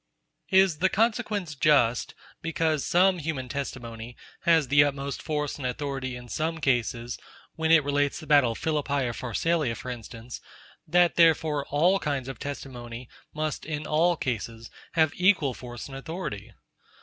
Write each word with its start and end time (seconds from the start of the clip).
Is 0.49 0.79
the 0.79 0.89
consequence 0.89 1.53
just, 1.53 2.15
because 2.41 2.83
some 2.83 3.19
human 3.19 3.47
testimony 3.47 4.17
has 4.45 4.67
the 4.67 4.83
utmost 4.83 5.21
force 5.21 5.57
and 5.59 5.67
authority 5.67 6.15
in 6.15 6.27
some 6.27 6.59
cases, 6.59 7.19
when 7.53 7.71
it 7.71 7.83
relates 7.83 8.19
the 8.19 8.25
battle 8.25 8.53
of 8.53 8.57
Philippi 8.57 9.05
or 9.07 9.13
Pharsalia 9.13 9.75
for 9.77 9.91
instance; 9.91 10.41
that 10.87 11.17
therefore 11.17 11.67
all 11.67 11.99
kinds 11.99 12.27
of 12.27 12.39
testimony 12.39 13.09
must, 13.35 13.63
in 13.63 13.85
all 13.85 14.17
cases, 14.17 14.71
have 14.93 15.13
equal 15.15 15.53
force 15.53 15.85
and 15.87 15.95
authority? 15.95 16.51